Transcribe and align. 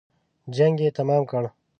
جنګ 0.55 0.75
یې 0.85 0.89
تمام 0.97 1.23
کړ. 1.31 1.43